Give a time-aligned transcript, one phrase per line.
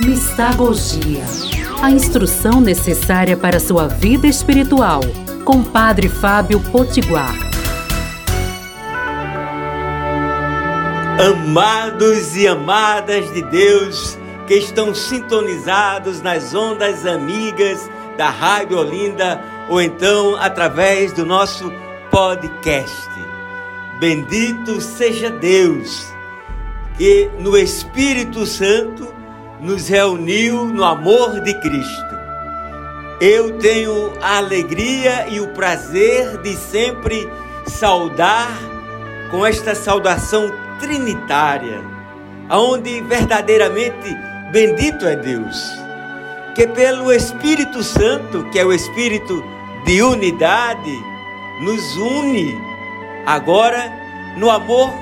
[0.00, 1.22] Mistagogia.
[1.80, 5.00] A instrução necessária para sua vida espiritual.
[5.44, 7.32] Com Padre Fábio Potiguar.
[11.24, 14.18] Amados e amadas de Deus
[14.48, 17.88] que estão sintonizados nas ondas amigas
[18.18, 21.72] da Rádio Olinda ou então através do nosso
[22.10, 23.08] podcast.
[24.00, 26.12] Bendito seja Deus
[26.98, 29.14] que no Espírito Santo
[29.64, 32.14] nos reuniu no amor de Cristo.
[33.18, 37.26] Eu tenho a alegria e o prazer de sempre
[37.66, 38.50] saudar
[39.30, 41.82] com esta saudação trinitária,
[42.50, 44.14] onde verdadeiramente
[44.52, 45.72] bendito é Deus,
[46.54, 49.42] que pelo Espírito Santo, que é o Espírito
[49.86, 50.92] de unidade,
[51.62, 52.54] nos une
[53.24, 53.90] agora
[54.36, 54.92] no amor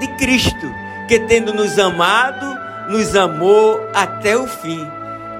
[0.00, 0.72] de Cristo,
[1.06, 2.55] que tendo nos amado,
[2.88, 4.86] nos amou até o fim.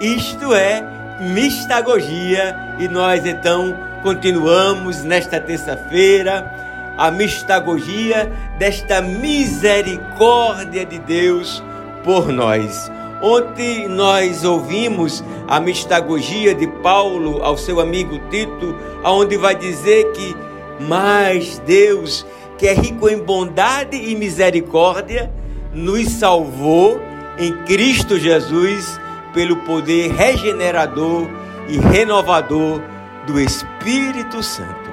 [0.01, 0.83] Isto é
[1.21, 11.63] mistagogia e nós então continuamos nesta terça-feira a mistagogia desta misericórdia de Deus
[12.05, 12.91] por nós.
[13.23, 20.37] Ontem nós ouvimos a mistagogia de Paulo ao seu amigo Tito, aonde vai dizer que
[20.79, 22.27] mas Deus,
[22.59, 25.33] que é rico em bondade e misericórdia,
[25.73, 27.01] nos salvou
[27.39, 29.01] em Cristo Jesus
[29.33, 31.29] pelo poder regenerador
[31.69, 32.81] e renovador
[33.27, 34.91] do Espírito Santo.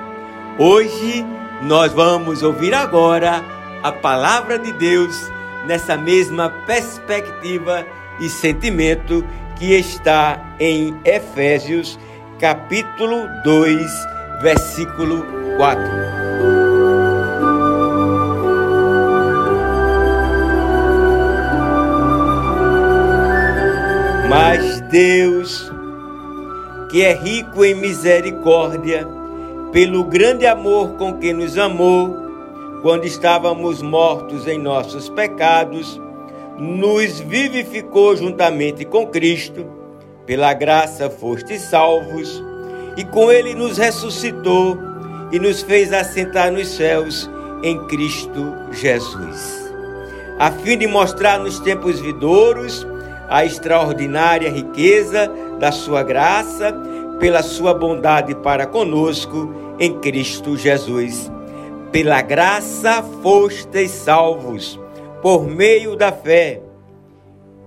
[0.57, 1.25] Hoje
[1.61, 3.43] nós vamos ouvir agora
[3.81, 5.31] a palavra de Deus
[5.65, 7.85] nessa mesma perspectiva
[8.19, 11.97] e sentimento que está em Efésios
[12.39, 13.91] capítulo 2,
[14.41, 15.25] versículo
[15.57, 16.22] 4.
[24.35, 25.71] Mas Deus,
[26.89, 29.07] que é rico em misericórdia,
[29.71, 32.17] pelo grande amor com que nos amou,
[32.81, 36.01] quando estávamos mortos em nossos pecados,
[36.57, 39.67] nos vivificou juntamente com Cristo,
[40.25, 42.43] pela graça fostes salvos,
[42.97, 44.79] e com Ele nos ressuscitou
[45.31, 47.29] e nos fez assentar nos céus
[47.61, 49.71] em Cristo Jesus,
[50.39, 52.83] a fim de mostrar nos tempos vidouros
[53.29, 56.73] a extraordinária riqueza da sua graça,
[57.19, 61.31] pela sua bondade para conosco em Cristo Jesus.
[61.91, 64.79] Pela graça fostes salvos,
[65.21, 66.61] por meio da fé.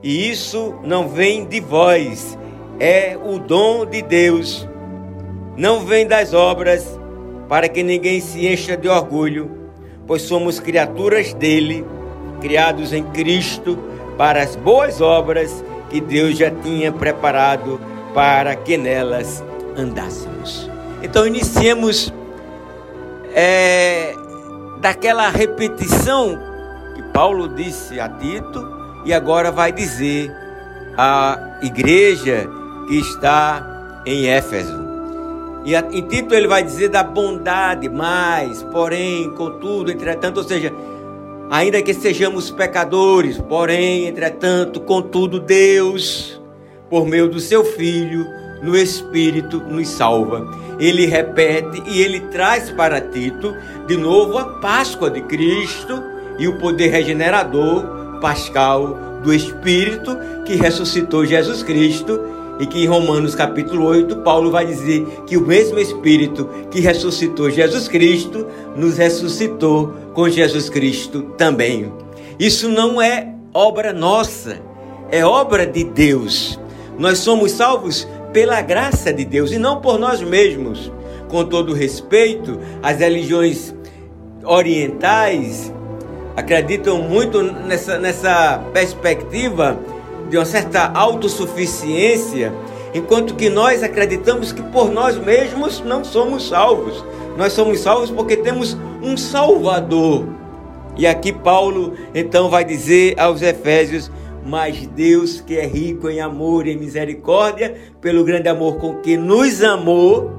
[0.03, 2.39] E isso não vem de vós,
[2.79, 4.69] é o dom de Deus.
[5.57, 7.01] Não vem das obras,
[7.49, 9.51] para que ninguém se encha de orgulho,
[10.07, 11.85] pois somos criaturas dele,
[12.41, 13.79] criados em Cristo
[14.17, 17.81] para as boas obras que Deus já tinha preparado
[18.15, 19.45] para que nelas
[19.77, 20.71] andássemos.
[21.03, 22.13] Então iniciemos
[23.35, 24.15] é,
[24.81, 26.39] daquela repetição
[26.95, 28.67] que Paulo disse a Tito
[29.05, 30.33] e agora vai dizer
[30.97, 32.49] à igreja
[32.89, 34.87] que está em Éfeso.
[35.65, 40.73] E em Tito ele vai dizer da bondade, mais, porém, contudo, entretanto, ou seja,
[41.51, 46.41] ainda que sejamos pecadores, porém, entretanto, contudo, Deus,
[46.91, 48.27] por meio do seu Filho,
[48.63, 50.47] no Espírito, nos salva.
[50.79, 53.55] Ele repete e ele traz para Tito
[53.87, 56.03] de novo a Páscoa de Cristo
[56.39, 62.21] e o poder regenerador pascal do Espírito que ressuscitou Jesus Cristo
[62.59, 67.51] e que em Romanos capítulo 8, Paulo vai dizer que o mesmo Espírito que ressuscitou
[67.51, 71.93] Jesus Cristo nos ressuscitou com Jesus Cristo também.
[72.39, 74.59] Isso não é obra nossa,
[75.13, 76.59] é obra de Deus.
[76.99, 80.91] Nós somos salvos pela graça de Deus e não por nós mesmos.
[81.29, 83.75] Com todo respeito, as religiões
[84.43, 85.71] orientais
[86.35, 89.79] acreditam muito nessa, nessa perspectiva
[90.31, 92.55] de uma certa autossuficiência,
[92.95, 97.05] enquanto que nós acreditamos que por nós mesmos não somos salvos.
[97.37, 100.27] Nós somos salvos porque temos um Salvador.
[100.97, 104.11] E aqui Paulo então vai dizer aos Efésios:
[104.45, 109.17] Mas Deus, que é rico em amor e em misericórdia, pelo grande amor com que
[109.17, 110.33] nos amou,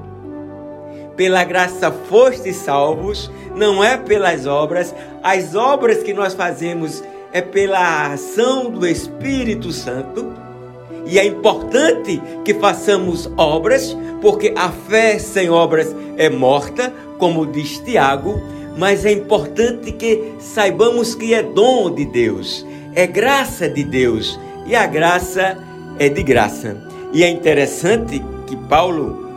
[1.16, 4.94] pela graça foste salvos, não é pelas obras,
[5.24, 10.34] as obras que nós fazemos é pela ação do Espírito Santo.
[11.06, 17.80] E é importante que façamos obras, porque a fé sem obras é morta, como diz
[17.80, 18.42] Tiago,
[18.77, 24.75] mas é importante que saibamos que é dom de Deus, é graça de Deus, e
[24.75, 25.57] a graça
[25.97, 26.77] é de graça.
[27.12, 29.27] E é interessante que Paulo,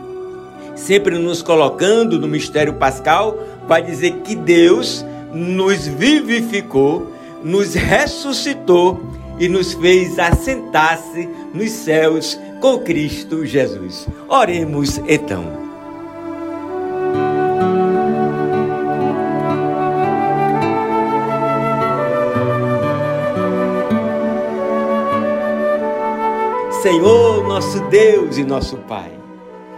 [0.75, 7.11] sempre nos colocando no mistério pascal, vai dizer que Deus nos vivificou,
[7.43, 9.01] nos ressuscitou
[9.39, 14.07] e nos fez assentar-se nos céus com Cristo Jesus.
[14.29, 15.70] Oremos então.
[26.81, 29.11] Senhor, nosso Deus e nosso Pai,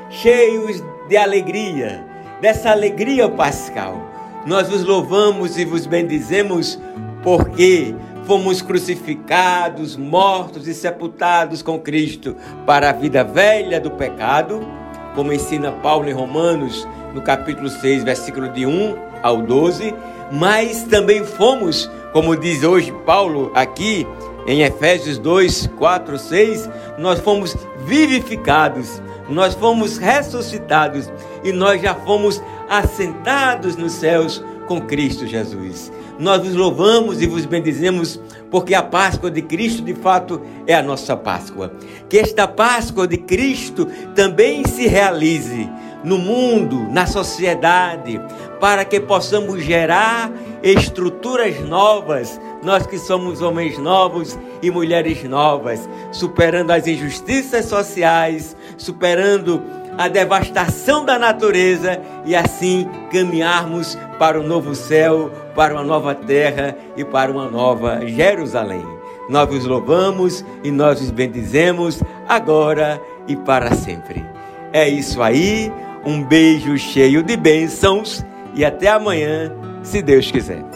[0.09, 2.01] cheios de alegria,
[2.39, 4.09] dessa alegria pascal,
[4.45, 6.79] nós vos louvamos e vos bendizemos
[7.21, 14.65] porque fomos crucificados, mortos e sepultados com Cristo para a vida velha do pecado,
[15.13, 19.93] como ensina Paulo em Romanos, no capítulo 6, versículo de 1 ao 12,
[20.31, 24.07] mas também fomos, como diz hoje Paulo aqui,
[24.47, 27.55] em Efésios 2, 4, 6, nós fomos
[27.85, 31.11] vivificados, nós fomos ressuscitados
[31.43, 35.91] e nós já fomos assentados nos céus com Cristo Jesus.
[36.19, 38.19] Nós vos louvamos e vos bendizemos
[38.51, 41.73] porque a Páscoa de Cristo de fato é a nossa Páscoa.
[42.07, 45.69] Que esta Páscoa de Cristo também se realize
[46.03, 48.21] no mundo, na sociedade,
[48.59, 50.31] para que possamos gerar
[50.61, 59.61] estruturas novas, nós que somos homens novos e mulheres novas, superando as injustiças sociais, superando
[59.97, 66.75] a devastação da natureza e assim caminharmos para o novo céu, para uma nova terra
[66.97, 68.85] e para uma nova Jerusalém.
[69.29, 74.25] Nós os louvamos e nós os bendizemos agora e para sempre.
[74.71, 75.71] É isso aí,
[76.05, 78.25] um beijo cheio de bênçãos
[78.55, 79.51] e até amanhã,
[79.83, 80.72] se Deus quiser.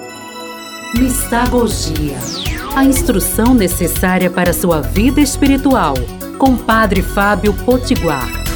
[0.96, 2.18] Mistagogia
[2.78, 5.96] a instrução necessária para sua vida espiritual,
[6.38, 8.47] com Padre Fábio Potiguar.